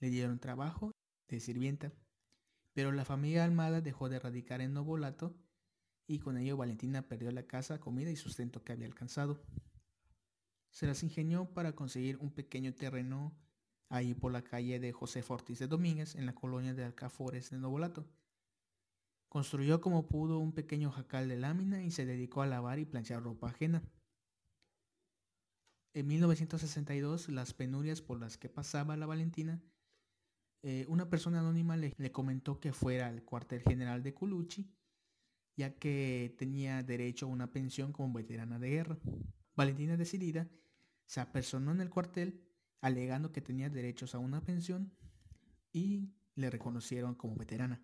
Le 0.00 0.08
dieron 0.08 0.38
trabajo 0.38 0.92
de 1.28 1.38
sirvienta, 1.38 1.92
pero 2.76 2.92
la 2.92 3.04
familia 3.04 3.42
Almada 3.42 3.80
dejó 3.80 4.08
de 4.08 4.20
radicar 4.20 4.60
en 4.60 4.74
Novolato 4.74 5.34
y 6.06 6.20
con 6.20 6.36
ello 6.36 6.56
Valentina 6.56 7.08
perdió 7.08 7.32
la 7.32 7.48
casa, 7.48 7.80
comida 7.80 8.12
y 8.12 8.16
sustento 8.16 8.62
que 8.62 8.72
había 8.72 8.86
alcanzado 8.86 9.42
se 10.76 10.86
las 10.86 11.02
ingenió 11.02 11.46
para 11.54 11.74
conseguir 11.74 12.18
un 12.18 12.30
pequeño 12.30 12.74
terreno 12.74 13.34
ahí 13.88 14.12
por 14.12 14.30
la 14.30 14.44
calle 14.44 14.78
de 14.78 14.92
José 14.92 15.22
Fortis 15.22 15.58
de 15.58 15.68
Domínguez, 15.68 16.16
en 16.16 16.26
la 16.26 16.34
colonia 16.34 16.74
de 16.74 16.84
Alcafores 16.84 17.48
de 17.48 17.56
Novolato. 17.56 18.06
Construyó 19.30 19.80
como 19.80 20.06
pudo 20.06 20.38
un 20.38 20.52
pequeño 20.52 20.90
jacal 20.90 21.30
de 21.30 21.38
lámina 21.38 21.82
y 21.82 21.90
se 21.92 22.04
dedicó 22.04 22.42
a 22.42 22.46
lavar 22.46 22.78
y 22.78 22.84
planchar 22.84 23.22
ropa 23.22 23.48
ajena. 23.48 23.82
En 25.94 26.08
1962, 26.08 27.30
las 27.30 27.54
penurias 27.54 28.02
por 28.02 28.20
las 28.20 28.36
que 28.36 28.50
pasaba 28.50 28.98
la 28.98 29.06
Valentina, 29.06 29.62
eh, 30.68 30.84
una 30.88 31.08
persona 31.08 31.38
anónima 31.38 31.76
le, 31.76 31.92
comentó 32.10 32.58
que 32.58 32.72
fuera 32.72 33.06
al 33.06 33.22
cuartel 33.22 33.62
general 33.62 34.02
de 34.02 34.12
Culuchi, 34.12 34.68
ya 35.56 35.78
que 35.78 36.34
tenía 36.36 36.82
derecho 36.82 37.26
a 37.26 37.28
una 37.28 37.52
pensión 37.52 37.92
como 37.92 38.12
veterana 38.12 38.58
de 38.58 38.70
guerra. 38.70 38.98
Valentina 39.54 39.96
decidida 39.96 40.50
se 41.04 41.20
apersonó 41.20 41.70
en 41.70 41.82
el 41.82 41.88
cuartel 41.88 42.42
alegando 42.80 43.30
que 43.30 43.40
tenía 43.40 43.70
derechos 43.70 44.16
a 44.16 44.18
una 44.18 44.42
pensión 44.42 44.92
y 45.72 46.10
le 46.34 46.50
reconocieron 46.50 47.14
como 47.14 47.36
veterana. 47.36 47.80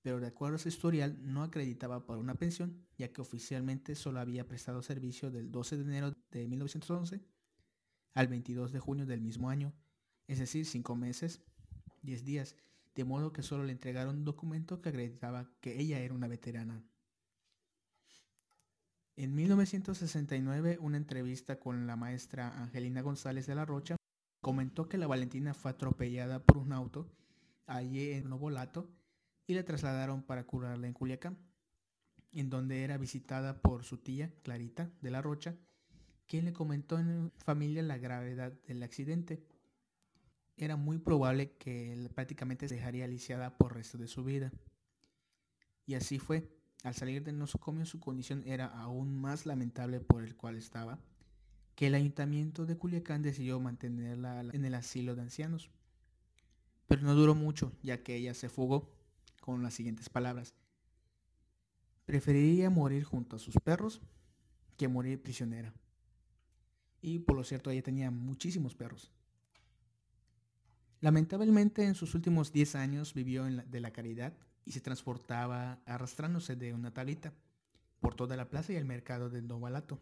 Pero 0.00 0.20
de 0.20 0.28
acuerdo 0.28 0.54
a 0.54 0.60
su 0.60 0.68
historial 0.68 1.18
no 1.22 1.42
acreditaba 1.42 2.06
para 2.06 2.20
una 2.20 2.36
pensión, 2.36 2.86
ya 2.96 3.12
que 3.12 3.20
oficialmente 3.20 3.96
solo 3.96 4.20
había 4.20 4.46
prestado 4.46 4.80
servicio 4.80 5.32
del 5.32 5.50
12 5.50 5.78
de 5.78 5.82
enero 5.82 6.14
de 6.30 6.46
1911 6.46 7.20
al 8.14 8.28
22 8.28 8.70
de 8.70 8.78
junio 8.78 9.06
del 9.06 9.22
mismo 9.22 9.50
año, 9.50 9.74
es 10.28 10.38
decir, 10.38 10.66
cinco 10.66 10.94
meses, 10.94 11.42
10 12.04 12.24
días, 12.24 12.56
de 12.94 13.04
modo 13.04 13.32
que 13.32 13.42
solo 13.42 13.64
le 13.64 13.72
entregaron 13.72 14.18
un 14.18 14.24
documento 14.24 14.80
que 14.80 14.90
acreditaba 14.90 15.50
que 15.60 15.80
ella 15.80 15.98
era 15.98 16.14
una 16.14 16.28
veterana 16.28 16.84
en 19.16 19.32
1969, 19.32 20.78
una 20.80 20.96
entrevista 20.96 21.60
con 21.60 21.86
la 21.86 21.94
maestra 21.94 22.60
Angelina 22.60 23.00
González 23.00 23.46
de 23.46 23.54
la 23.54 23.64
Rocha 23.64 23.94
comentó 24.40 24.88
que 24.88 24.98
la 24.98 25.06
Valentina 25.06 25.54
fue 25.54 25.70
atropellada 25.70 26.42
por 26.42 26.58
un 26.58 26.72
auto 26.72 27.08
allí 27.66 28.10
en 28.10 28.28
Novolato 28.28 28.90
y 29.46 29.54
la 29.54 29.64
trasladaron 29.64 30.24
para 30.24 30.44
curarla 30.44 30.88
en 30.88 30.94
Culiacán, 30.94 31.38
en 32.32 32.50
donde 32.50 32.82
era 32.82 32.98
visitada 32.98 33.62
por 33.62 33.84
su 33.84 33.98
tía 33.98 34.34
Clarita 34.42 34.90
de 35.00 35.10
la 35.12 35.22
Rocha, 35.22 35.54
quien 36.26 36.44
le 36.44 36.52
comentó 36.52 36.98
en 36.98 37.30
familia 37.36 37.82
la 37.84 37.98
gravedad 37.98 38.52
del 38.66 38.82
accidente. 38.82 39.46
Era 40.56 40.76
muy 40.76 40.98
probable 40.98 41.56
que 41.56 42.08
prácticamente 42.14 42.68
se 42.68 42.76
dejaría 42.76 43.06
lisiada 43.06 43.56
por 43.56 43.72
el 43.72 43.78
resto 43.78 43.98
de 43.98 44.06
su 44.06 44.24
vida. 44.24 44.52
Y 45.86 45.94
así 45.94 46.18
fue. 46.18 46.50
Al 46.84 46.94
salir 46.94 47.24
del 47.24 47.38
nosocomio 47.38 47.86
su 47.86 47.98
condición 47.98 48.42
era 48.46 48.66
aún 48.66 49.18
más 49.18 49.46
lamentable 49.46 50.00
por 50.00 50.22
el 50.22 50.36
cual 50.36 50.56
estaba, 50.56 50.98
que 51.74 51.86
el 51.86 51.94
ayuntamiento 51.94 52.66
de 52.66 52.76
Culiacán 52.76 53.22
decidió 53.22 53.58
mantenerla 53.58 54.42
en 54.52 54.64
el 54.64 54.74
asilo 54.74 55.14
de 55.14 55.22
ancianos. 55.22 55.70
Pero 56.86 57.02
no 57.02 57.14
duró 57.14 57.34
mucho, 57.34 57.72
ya 57.82 58.02
que 58.02 58.16
ella 58.16 58.34
se 58.34 58.50
fugó 58.50 58.94
con 59.40 59.62
las 59.62 59.72
siguientes 59.72 60.10
palabras. 60.10 60.54
Preferiría 62.04 62.68
morir 62.68 63.04
junto 63.04 63.36
a 63.36 63.38
sus 63.38 63.54
perros 63.54 64.02
que 64.76 64.88
morir 64.88 65.22
prisionera. 65.22 65.72
Y 67.00 67.20
por 67.20 67.36
lo 67.36 67.44
cierto, 67.44 67.70
ella 67.70 67.82
tenía 67.82 68.10
muchísimos 68.10 68.74
perros. 68.74 69.10
Lamentablemente 71.04 71.84
en 71.84 71.94
sus 71.94 72.14
últimos 72.14 72.50
10 72.50 72.76
años 72.76 73.12
vivió 73.12 73.46
en 73.46 73.62
de 73.70 73.80
la 73.80 73.92
caridad 73.92 74.32
y 74.64 74.72
se 74.72 74.80
transportaba 74.80 75.78
arrastrándose 75.84 76.56
de 76.56 76.72
una 76.72 76.94
tablita 76.94 77.34
por 78.00 78.14
toda 78.14 78.38
la 78.38 78.48
plaza 78.48 78.72
y 78.72 78.76
el 78.76 78.86
mercado 78.86 79.28
de 79.28 79.42
Novalato. 79.42 80.00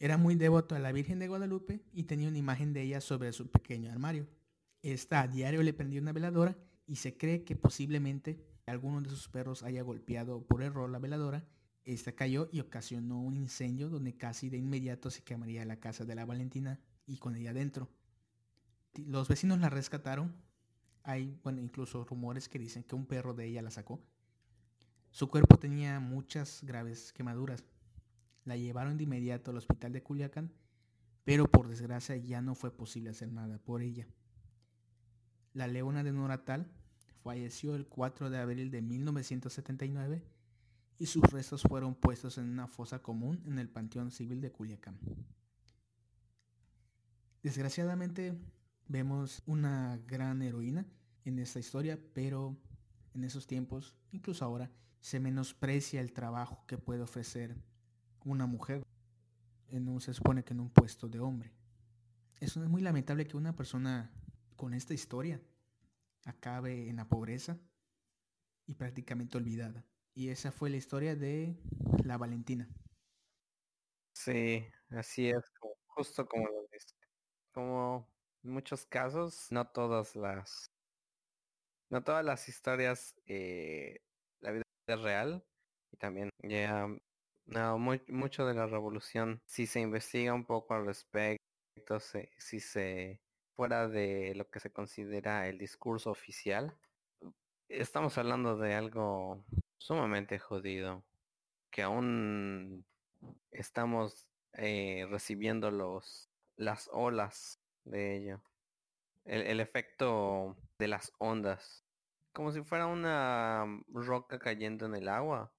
Era 0.00 0.16
muy 0.16 0.34
devoto 0.34 0.74
a 0.74 0.80
la 0.80 0.90
Virgen 0.90 1.20
de 1.20 1.28
Guadalupe 1.28 1.80
y 1.92 2.02
tenía 2.02 2.26
una 2.26 2.38
imagen 2.38 2.72
de 2.72 2.82
ella 2.82 3.00
sobre 3.00 3.32
su 3.32 3.46
pequeño 3.46 3.88
armario. 3.88 4.26
Esta 4.82 5.20
a 5.20 5.28
diario 5.28 5.62
le 5.62 5.72
prendía 5.72 6.00
una 6.00 6.12
veladora 6.12 6.56
y 6.88 6.96
se 6.96 7.16
cree 7.16 7.44
que 7.44 7.54
posiblemente 7.54 8.44
alguno 8.66 9.00
de 9.00 9.10
sus 9.10 9.28
perros 9.28 9.62
haya 9.62 9.82
golpeado 9.82 10.42
por 10.42 10.64
error 10.64 10.90
la 10.90 10.98
veladora. 10.98 11.46
Esta 11.84 12.10
cayó 12.10 12.48
y 12.50 12.58
ocasionó 12.58 13.22
un 13.22 13.36
incendio 13.36 13.88
donde 13.88 14.16
casi 14.16 14.50
de 14.50 14.56
inmediato 14.56 15.08
se 15.12 15.22
quemaría 15.22 15.64
la 15.64 15.78
casa 15.78 16.04
de 16.04 16.16
la 16.16 16.24
Valentina 16.24 16.80
y 17.06 17.18
con 17.18 17.36
ella 17.36 17.52
dentro. 17.52 17.88
Los 18.96 19.28
vecinos 19.28 19.58
la 19.60 19.70
rescataron 19.70 20.34
hay, 21.04 21.38
bueno, 21.44 21.60
incluso 21.60 22.02
rumores 22.04 22.48
que 22.48 22.58
dicen 22.58 22.82
que 22.82 22.94
un 22.94 23.06
perro 23.06 23.34
de 23.34 23.46
ella 23.46 23.60
la 23.60 23.70
sacó. 23.70 24.00
Su 25.10 25.28
cuerpo 25.28 25.58
tenía 25.58 26.00
muchas 26.00 26.64
graves 26.64 27.12
quemaduras. 27.12 27.62
La 28.44 28.56
llevaron 28.56 28.96
de 28.96 29.04
inmediato 29.04 29.50
al 29.50 29.58
hospital 29.58 29.92
de 29.92 30.02
Culiacán, 30.02 30.50
pero 31.24 31.46
por 31.46 31.68
desgracia 31.68 32.16
ya 32.16 32.40
no 32.40 32.54
fue 32.54 32.74
posible 32.74 33.10
hacer 33.10 33.30
nada 33.30 33.58
por 33.58 33.82
ella. 33.82 34.06
La 35.52 35.66
leona 35.68 36.02
de 36.02 36.12
Noratal 36.12 36.70
falleció 37.22 37.74
el 37.76 37.86
4 37.86 38.30
de 38.30 38.38
abril 38.38 38.70
de 38.70 38.80
1979 38.80 40.24
y 40.98 41.06
sus 41.06 41.22
restos 41.30 41.62
fueron 41.62 41.94
puestos 41.94 42.38
en 42.38 42.48
una 42.48 42.66
fosa 42.66 43.02
común 43.02 43.42
en 43.46 43.58
el 43.58 43.68
Panteón 43.68 44.10
Civil 44.10 44.40
de 44.40 44.50
Culiacán. 44.50 44.98
Desgraciadamente 47.42 48.34
vemos 48.88 49.42
una 49.46 49.98
gran 50.06 50.42
heroína 50.42 50.86
en 51.24 51.38
esta 51.38 51.58
historia, 51.58 51.98
pero 52.12 52.56
en 53.14 53.24
esos 53.24 53.46
tiempos, 53.46 53.94
incluso 54.12 54.44
ahora, 54.44 54.70
se 55.00 55.20
menosprecia 55.20 56.00
el 56.00 56.12
trabajo 56.12 56.64
que 56.66 56.78
puede 56.78 57.02
ofrecer 57.02 57.56
una 58.24 58.46
mujer 58.46 58.82
en 59.68 59.88
un, 59.88 60.00
se 60.00 60.14
supone 60.14 60.44
que 60.44 60.54
en 60.54 60.60
un 60.60 60.70
puesto 60.70 61.08
de 61.08 61.20
hombre. 61.20 61.52
Es 62.40 62.56
muy 62.56 62.82
lamentable 62.82 63.26
que 63.26 63.36
una 63.36 63.54
persona 63.54 64.10
con 64.56 64.74
esta 64.74 64.94
historia 64.94 65.40
acabe 66.24 66.88
en 66.88 66.96
la 66.96 67.08
pobreza 67.08 67.58
y 68.66 68.74
prácticamente 68.74 69.36
olvidada. 69.36 69.84
Y 70.14 70.28
esa 70.28 70.52
fue 70.52 70.70
la 70.70 70.76
historia 70.76 71.16
de 71.16 71.58
la 72.04 72.16
Valentina. 72.16 72.68
Sí, 74.12 74.64
así 74.90 75.28
es, 75.28 75.42
justo 75.86 76.26
como 76.26 76.46
lo. 76.46 76.64
Como 77.52 78.13
en 78.44 78.50
muchos 78.50 78.84
casos, 78.86 79.50
no 79.50 79.66
todas 79.66 80.14
las, 80.16 80.66
no 81.90 82.04
todas 82.04 82.24
las 82.24 82.48
historias, 82.48 83.14
eh, 83.26 84.00
la 84.40 84.52
vida 84.52 84.62
es 84.86 85.00
real 85.00 85.44
y 85.90 85.96
también 85.96 86.30
ya 86.42 86.88
no, 87.46 87.78
mucho 87.78 88.46
de 88.46 88.54
la 88.54 88.66
revolución, 88.66 89.40
si 89.46 89.66
se 89.66 89.80
investiga 89.80 90.34
un 90.34 90.44
poco 90.44 90.74
al 90.74 90.86
respecto, 90.86 92.00
si 92.38 92.60
se 92.60 93.20
fuera 93.56 93.88
de 93.88 94.34
lo 94.34 94.48
que 94.50 94.60
se 94.60 94.70
considera 94.70 95.48
el 95.48 95.58
discurso 95.58 96.10
oficial, 96.10 96.76
estamos 97.68 98.18
hablando 98.18 98.56
de 98.58 98.74
algo 98.74 99.42
sumamente 99.78 100.38
jodido, 100.38 101.02
que 101.70 101.82
aún 101.82 102.84
estamos 103.50 104.28
eh, 104.52 105.06
recibiendo 105.10 105.70
los 105.70 106.28
las 106.56 106.88
olas 106.92 107.58
de 107.84 108.16
ello. 108.16 108.40
El, 109.24 109.42
el, 109.42 109.60
efecto 109.60 110.56
de 110.78 110.88
las 110.88 111.12
ondas. 111.18 111.84
Como 112.32 112.52
si 112.52 112.62
fuera 112.62 112.86
una 112.86 113.66
roca 113.88 114.38
cayendo 114.38 114.86
en 114.86 114.94
el 114.94 115.08
agua. 115.08 115.52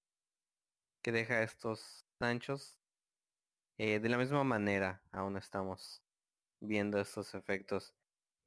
Que 1.01 1.11
deja 1.11 1.43
estos 1.43 2.05
anchos. 2.19 2.79
Eh, 3.77 3.99
de 3.99 4.09
la 4.09 4.17
misma 4.17 4.43
manera 4.45 5.01
aún 5.11 5.37
estamos 5.37 6.01
viendo 6.61 6.99
estos 6.99 7.35
efectos. 7.35 7.93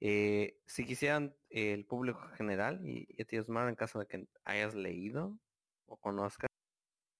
Eh, 0.00 0.60
si 0.66 0.86
quisieran 0.86 1.34
el 1.50 1.84
público 1.84 2.20
general 2.36 2.80
y, 2.86 3.06
y 3.10 3.24
ti 3.24 3.36
en 3.36 3.74
caso 3.74 3.98
de 3.98 4.06
que 4.06 4.28
hayas 4.44 4.74
leído 4.74 5.36
o 5.86 5.96
conozcas 5.96 6.48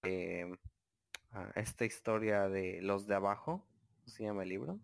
eh, 0.05 0.47
esta 1.55 1.85
historia 1.85 2.49
de 2.49 2.81
los 2.83 3.07
de 3.07 3.15
abajo, 3.15 3.67
se 4.07 4.25
llama 4.25 4.45
el 4.45 4.49
libro. 4.51 4.81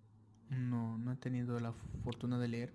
No, 0.51 0.99
no 0.99 1.13
he 1.13 1.17
tenido 1.17 1.59
la 1.61 1.73
fortuna 2.03 2.39
de 2.39 2.49
leer. 2.49 2.75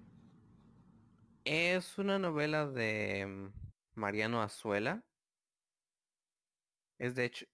Es 1.45 1.97
una 1.97 2.19
novela 2.19 2.67
de 2.67 3.25
mm, 3.25 3.53
Mariano 3.95 4.41
Azuela. 4.41 5.03
Es 6.97 7.15
de 7.15 7.25
hecho, 7.25 7.45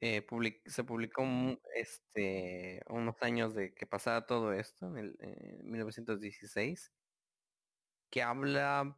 eh, 0.00 0.24
se 0.66 0.84
publicó 0.84 1.24
este, 1.74 2.82
unos 2.88 3.16
años 3.22 3.54
de 3.54 3.74
que 3.74 3.86
pasaba 3.86 4.26
todo 4.26 4.52
esto, 4.52 4.86
en, 4.86 4.98
el, 4.98 5.16
en 5.20 5.70
1916, 5.70 6.92
que 8.10 8.22
habla 8.22 8.96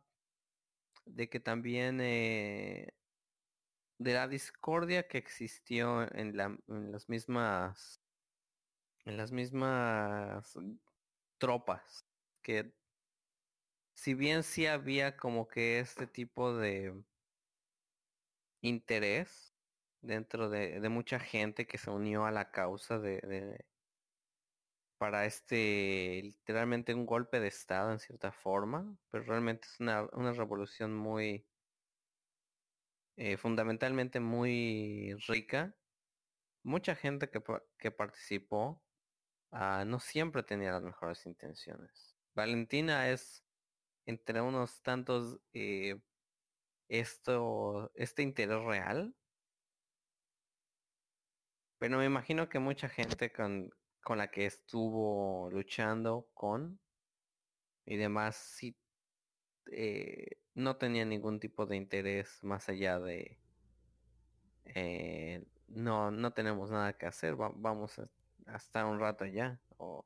de 1.06 1.28
que 1.28 1.40
también 1.40 2.00
eh, 2.00 2.92
de 3.98 4.14
la 4.14 4.28
discordia 4.28 5.08
que 5.08 5.18
existió 5.18 6.02
en, 6.14 6.36
la, 6.36 6.58
en 6.68 6.92
las 6.92 7.08
mismas 7.08 8.00
en 9.06 9.16
las 9.16 9.32
mismas 9.32 10.58
tropas 11.38 12.06
que 12.42 12.74
si 13.94 14.14
bien 14.14 14.42
sí 14.42 14.66
había 14.66 15.16
como 15.16 15.48
que 15.48 15.78
este 15.78 16.06
tipo 16.06 16.54
de 16.54 17.02
interés 18.60 19.56
dentro 20.02 20.50
de, 20.50 20.80
de 20.80 20.88
mucha 20.88 21.18
gente 21.18 21.66
que 21.66 21.78
se 21.78 21.90
unió 21.90 22.26
a 22.26 22.30
la 22.30 22.50
causa 22.50 22.98
de, 22.98 23.64
para 24.98 25.24
este 25.24 26.20
literalmente 26.22 26.94
un 26.94 27.06
golpe 27.06 27.40
de 27.40 27.48
estado 27.48 27.92
en 27.92 27.98
cierta 27.98 28.32
forma 28.32 28.98
pero 29.10 29.24
realmente 29.24 29.66
es 29.68 29.80
una, 29.80 30.06
una 30.12 30.32
revolución 30.32 30.94
muy 30.94 31.46
eh, 33.16 33.38
fundamentalmente 33.38 34.20
muy 34.20 35.14
rica. 35.26 35.74
Mucha 36.62 36.94
gente 36.94 37.30
que, 37.30 37.42
que 37.78 37.90
participó 37.90 38.85
uh, 39.56 39.84
no 39.84 39.98
siempre 40.00 40.42
tenía 40.42 40.72
las 40.72 40.82
mejores 40.82 41.24
intenciones. 41.26 42.16
Valentina 42.34 43.08
es 43.10 43.42
entre 44.04 44.40
unos 44.40 44.82
tantos 44.82 45.40
eh, 45.52 45.98
esto 46.88 47.90
este 47.94 48.22
interés 48.22 48.62
real. 48.62 49.14
Pero 51.78 51.98
me 51.98 52.06
imagino 52.06 52.48
que 52.48 52.58
mucha 52.58 52.88
gente 52.88 53.32
con, 53.32 53.70
con 54.02 54.18
la 54.18 54.30
que 54.30 54.46
estuvo 54.46 55.50
luchando 55.50 56.28
con 56.34 56.80
y 57.84 57.96
demás 57.96 58.36
sí 58.36 58.76
eh, 59.72 60.38
no 60.54 60.76
tenía 60.76 61.04
ningún 61.04 61.40
tipo 61.40 61.66
de 61.66 61.76
interés 61.76 62.42
más 62.42 62.68
allá 62.68 62.98
de 62.98 63.38
eh, 64.64 65.44
no 65.68 66.10
no 66.10 66.32
tenemos 66.32 66.70
nada 66.70 66.96
que 66.96 67.06
hacer 67.06 67.40
Va, 67.40 67.52
vamos 67.54 67.98
a, 67.98 68.08
a, 68.46 68.56
estar 68.56 68.84
un 68.86 69.00
rato 69.00 69.24
allá 69.24 69.60
o 69.78 70.04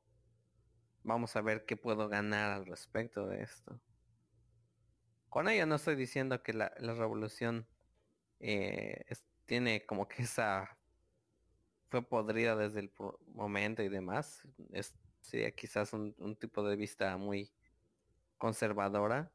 vamos 1.03 1.35
a 1.35 1.41
ver 1.41 1.65
qué 1.65 1.77
puedo 1.77 2.07
ganar 2.07 2.51
al 2.51 2.65
respecto 2.65 3.27
de 3.27 3.43
esto 3.43 3.79
con 5.29 5.47
ello 5.47 5.65
no 5.65 5.75
estoy 5.75 5.95
diciendo 5.95 6.43
que 6.43 6.53
la, 6.53 6.69
revolución 6.77 7.67
eh, 8.39 9.03
tiene 9.45 9.85
como 9.85 10.07
que 10.07 10.23
esa 10.23 10.77
fue 11.91 12.01
podrida 12.01 12.55
desde 12.55 12.79
el 12.79 12.91
momento 13.33 13.83
y 13.83 13.89
demás. 13.89 14.41
Es, 14.71 14.95
sería 15.19 15.51
quizás 15.51 15.91
un, 15.91 16.15
un, 16.19 16.37
tipo 16.37 16.63
de 16.63 16.77
vista 16.77 17.17
muy 17.17 17.51
conservadora, 18.37 19.29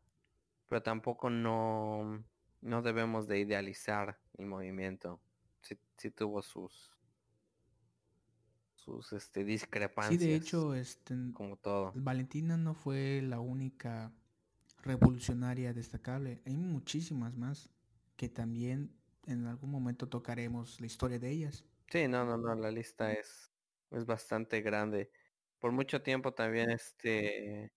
pero 0.66 0.82
tampoco 0.82 1.28
no, 1.28 2.24
no 2.62 2.82
debemos 2.82 3.28
de 3.28 3.40
idealizar 3.40 4.18
el 4.38 4.46
movimiento. 4.46 5.20
Si, 5.60 5.78
si 5.98 6.10
tuvo 6.10 6.40
sus 6.40 6.95
sus 8.86 9.12
este 9.12 9.44
discrepancias. 9.44 10.20
Sí, 10.20 10.26
de 10.28 10.36
hecho, 10.36 10.74
este 10.74 11.14
como 11.34 11.56
todo. 11.56 11.92
Valentina 11.96 12.56
no 12.56 12.74
fue 12.74 13.20
la 13.22 13.40
única 13.40 14.12
revolucionaria 14.82 15.74
destacable. 15.74 16.40
Hay 16.46 16.56
muchísimas 16.56 17.34
más 17.34 17.68
que 18.16 18.28
también 18.28 18.92
en 19.26 19.46
algún 19.46 19.70
momento 19.70 20.08
tocaremos 20.08 20.80
la 20.80 20.86
historia 20.86 21.18
de 21.18 21.30
ellas. 21.30 21.64
Sí, 21.88 22.06
no, 22.06 22.24
no, 22.24 22.36
no, 22.36 22.54
la 22.54 22.70
lista 22.70 23.12
es, 23.12 23.50
es 23.90 24.06
bastante 24.06 24.60
grande. 24.62 25.10
Por 25.58 25.72
mucho 25.72 26.02
tiempo 26.02 26.32
también 26.32 26.70
este 26.70 27.72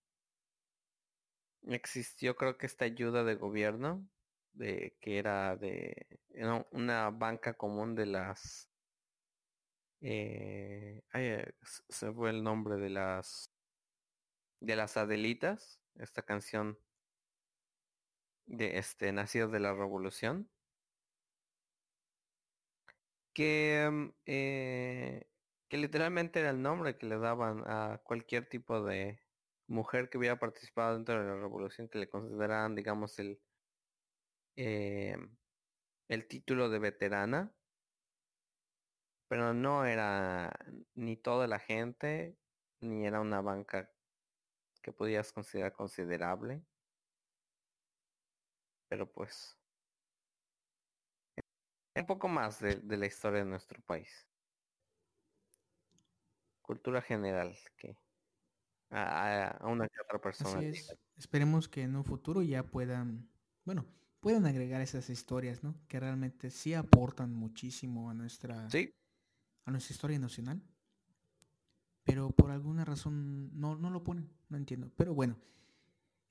existió 1.68 2.36
creo 2.36 2.56
que 2.56 2.66
esta 2.66 2.84
ayuda 2.84 3.22
de 3.24 3.34
gobierno 3.34 4.08
de 4.52 4.96
que 5.00 5.18
era 5.18 5.56
de 5.56 6.20
era 6.32 6.66
una 6.70 7.10
banca 7.10 7.54
común 7.54 7.94
de 7.94 8.06
las 8.06 8.69
eh, 10.00 11.02
ay, 11.12 11.44
se 11.62 12.12
fue 12.12 12.30
el 12.30 12.42
nombre 12.42 12.76
de 12.76 12.90
las 12.90 13.50
de 14.60 14.76
las 14.76 14.96
Adelitas, 14.96 15.80
esta 15.96 16.22
canción 16.22 16.78
de 18.46 18.78
este 18.78 19.12
Nacidos 19.12 19.52
de 19.52 19.60
la 19.60 19.72
Revolución. 19.72 20.50
Que, 23.32 24.12
eh, 24.26 25.30
que 25.68 25.76
literalmente 25.78 26.40
era 26.40 26.50
el 26.50 26.60
nombre 26.60 26.98
que 26.98 27.06
le 27.06 27.16
daban 27.16 27.62
a 27.66 28.00
cualquier 28.04 28.48
tipo 28.48 28.82
de 28.82 29.20
mujer 29.68 30.10
que 30.10 30.18
hubiera 30.18 30.38
participado 30.38 30.94
dentro 30.94 31.18
de 31.18 31.28
la 31.28 31.36
revolución 31.36 31.88
que 31.88 31.98
le 32.00 32.08
consideraban 32.08 32.74
digamos 32.74 33.18
el 33.20 33.40
eh, 34.56 35.16
el 36.08 36.26
título 36.26 36.68
de 36.70 36.80
veterana 36.80 37.52
pero 39.30 39.54
no 39.54 39.86
era 39.86 40.52
ni 40.96 41.16
toda 41.16 41.46
la 41.46 41.60
gente 41.60 42.36
ni 42.80 43.06
era 43.06 43.20
una 43.20 43.40
banca 43.40 43.88
que 44.82 44.92
podías 44.92 45.32
considerar 45.32 45.72
considerable 45.72 46.64
pero 48.88 49.08
pues 49.08 49.56
un 51.94 52.06
poco 52.06 52.26
más 52.26 52.58
de, 52.58 52.74
de, 52.76 52.96
la 52.96 53.06
historia 53.06 53.40
de 53.40 53.44
nuestro 53.44 53.80
país. 53.82 54.26
Cultura 56.62 57.00
general 57.00 57.56
que 57.76 57.96
a, 58.90 59.48
a 59.48 59.66
una 59.68 59.86
que 59.86 60.00
otra 60.00 60.20
persona. 60.20 60.58
Así 60.58 60.66
es. 60.66 60.96
Esperemos 61.16 61.68
que 61.68 61.82
en 61.82 61.94
un 61.94 62.04
futuro 62.04 62.42
ya 62.42 62.64
puedan, 62.64 63.28
bueno, 63.64 63.86
pueden 64.18 64.46
agregar 64.46 64.80
esas 64.80 65.10
historias, 65.10 65.62
¿no? 65.62 65.74
Que 65.86 66.00
realmente 66.00 66.50
sí 66.50 66.74
aportan 66.74 67.32
muchísimo 67.34 68.10
a 68.10 68.14
nuestra, 68.14 68.68
Sí, 68.70 68.92
a 69.64 69.70
nuestra 69.70 69.92
historia 69.92 70.18
nacional. 70.18 70.62
Pero 72.04 72.30
por 72.30 72.50
alguna 72.50 72.84
razón 72.84 73.50
no, 73.58 73.76
no 73.76 73.90
lo 73.90 74.02
ponen, 74.02 74.30
no 74.48 74.56
entiendo. 74.56 74.90
Pero 74.96 75.14
bueno, 75.14 75.38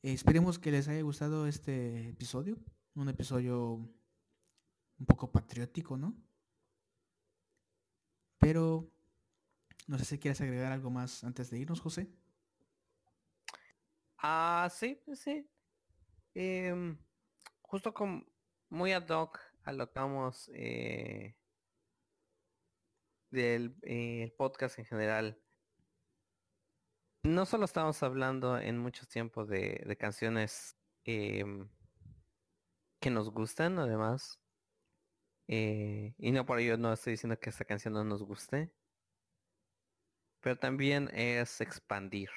eh, 0.02 0.14
esperemos 0.14 0.60
que 0.60 0.72
les 0.72 0.88
haya 0.88 1.02
gustado 1.02 1.48
este 1.48 2.10
episodio. 2.10 2.58
Un 2.96 3.10
episodio 3.10 3.74
un 5.00 5.06
poco 5.06 5.32
patriótico, 5.32 5.98
¿no? 5.98 6.16
Pero 8.40 8.92
no 9.88 9.98
sé 9.98 10.06
si 10.06 10.20
quieres 10.20 10.42
agregar 10.42 10.72
algo 10.72 10.90
más 10.90 11.24
antes 11.24 11.50
de 11.50 11.60
irnos, 11.60 11.82
José. 11.82 12.10
Ah, 14.18 14.70
sí, 14.72 15.02
sí. 15.14 15.50
Em, 16.34 16.98
justo 17.62 17.94
con 17.94 18.26
muy 18.70 18.92
ad 18.92 19.10
hoc 19.10 19.40
alocamos 19.64 20.50
eh, 20.54 21.36
del 23.32 23.76
eh, 23.84 24.34
podcast 24.38 24.80
en 24.80 24.86
general. 24.86 25.42
No 27.24 27.46
solo 27.46 27.66
estamos 27.66 28.02
hablando 28.04 28.58
en 28.58 28.78
muchos 28.78 29.08
tiempos 29.10 29.48
de, 29.50 29.96
canciones 30.00 30.78
em, 31.04 31.70
que 33.02 33.10
nos 33.10 33.30
gustan, 33.30 33.78
además. 33.80 34.40
eh, 35.48 36.14
y 36.18 36.32
no 36.32 36.46
por 36.46 36.60
ello 36.60 36.78
no 36.78 36.94
estoy 36.94 37.12
diciendo 37.12 37.40
que 37.40 37.50
esta 37.50 37.66
canción 37.66 37.94
no 37.94 38.04
nos 38.04 38.24
guste. 38.24 38.72
Pero 40.42 40.58
también 40.58 41.10
es 41.14 41.60
expandir 41.62 42.30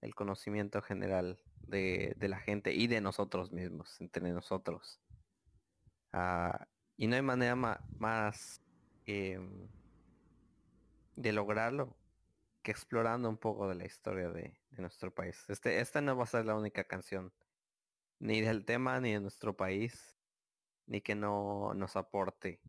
el 0.00 0.14
conocimiento 0.14 0.82
general 0.82 1.40
de, 1.60 2.16
la 2.20 2.38
gente 2.40 2.72
y 2.74 2.86
de 2.88 3.00
nosotros 3.00 3.52
mismos, 3.52 4.00
entre 4.00 4.32
nosotros. 4.32 5.00
Ah, 6.12 6.66
y 6.96 7.06
no 7.06 7.16
hay 7.16 7.22
manera 7.22 7.54
ma- 7.54 7.80
más 7.98 8.60
em, 9.06 9.67
de 11.18 11.32
lograrlo 11.32 11.96
que 12.62 12.70
explorando 12.70 13.28
un 13.28 13.38
poco 13.38 13.68
de 13.68 13.74
la 13.74 13.84
historia 13.84 14.30
de, 14.30 14.56
nuestro 14.78 15.12
país. 15.12 15.44
Este, 15.48 15.80
esta 15.80 16.00
no 16.00 16.16
va 16.16 16.22
a 16.22 16.26
ser 16.26 16.46
la 16.46 16.54
única 16.54 16.84
canción, 16.84 17.32
ni 18.20 18.40
del 18.40 18.64
tema, 18.64 19.00
ni 19.00 19.12
de 19.12 19.20
nuestro 19.20 19.56
país, 19.56 20.16
ni 20.86 21.00
que 21.00 21.16
no 21.16 21.74
nos 21.74 21.96
aporte 21.96 22.60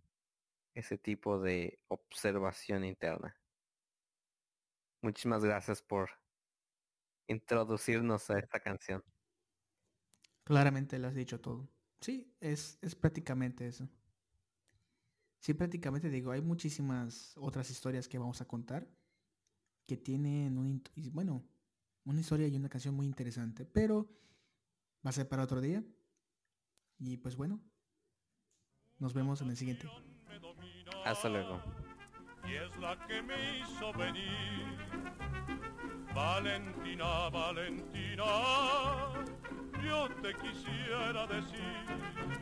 ese 0.74 0.98
tipo 0.98 1.40
de 1.40 1.80
observación 1.88 2.84
interna. 2.84 3.40
Muchísimas 5.02 5.44
gracias 5.46 5.84
por 5.84 6.10
introducirnos 7.28 8.32
a 8.32 8.40
esta 8.40 8.60
canción. 8.60 9.04
Claramente 10.44 10.98
lo 10.98 11.08
has 11.08 11.14
dicho 11.14 11.40
todo. 11.40 11.70
Sí, 12.02 12.36
es, 12.40 12.80
es 12.82 12.96
prácticamente 12.96 13.68
eso. 13.68 13.88
Sí, 15.40 15.54
prácticamente 15.54 16.10
digo, 16.10 16.32
hay 16.32 16.42
muchísimas 16.42 17.34
otras 17.38 17.70
historias 17.70 18.08
que 18.08 18.18
vamos 18.18 18.42
a 18.42 18.48
contar 18.48 18.88
que 19.88 19.98
tienen 19.98 20.58
un, 20.58 20.84
bueno, 21.12 21.44
una 22.04 22.20
historia 22.20 22.48
y 22.48 22.56
una 22.56 22.70
canción 22.70 22.94
muy 22.94 23.08
interesante, 23.08 23.66
pero 23.66 24.08
va 25.06 25.10
a 25.10 25.14
ser 25.14 25.28
para 25.28 25.44
otro 25.44 25.62
día. 25.62 25.84
Y 27.00 27.18
pues 27.18 27.36
bueno, 27.36 27.60
nos 29.00 29.14
vemos 29.14 29.42
en 29.42 29.50
el 29.50 29.58
siguiente. 29.58 29.90
Hasta 31.06 31.30
luego. 31.30 31.62
y 32.48 32.56
es 32.56 32.78
la 32.78 33.08
que 33.08 33.22
me 33.22 33.60
hizo 33.60 33.94
venir. 33.94 34.78
Valentina, 36.14 37.30
Valentina, 37.30 38.26
yo 39.84 40.10
te 40.22 40.34
quisiera 40.36 41.26
decir. 41.28 42.39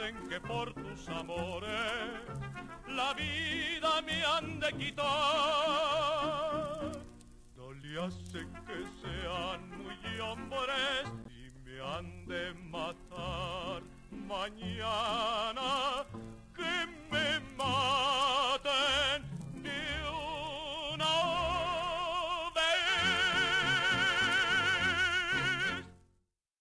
Dicen 0.00 0.28
que 0.30 0.40
por 0.40 0.72
tus 0.72 1.08
amores 1.10 1.68
la 2.88 3.12
vida 3.12 4.00
me 4.00 4.24
han 4.24 4.58
de 4.58 4.72
quitar. 4.72 5.06
No 7.54 7.72
le 7.74 8.00
hace 8.00 8.38
que 8.66 8.82
sean 9.02 9.68
muy 9.76 10.20
hombres 10.20 11.04
y 11.28 11.50
me 11.68 11.80
han 11.82 12.26
de 12.26 12.54
matar 12.54 13.82
mañana. 14.10 16.06